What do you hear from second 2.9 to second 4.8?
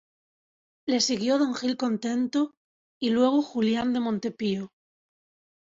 y luego Julián de Monte Pío.